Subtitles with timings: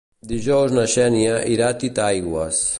[0.29, 2.67] Dijous na Xènia irà a Titaigües.